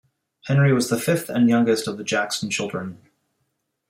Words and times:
Henry 0.45 0.73
was 0.73 0.89
the 0.89 0.97
fifth 0.97 1.29
and 1.29 1.47
youngest 1.47 1.87
of 1.87 1.99
the 1.99 2.03
Jackson 2.03 2.49
children. 2.49 2.97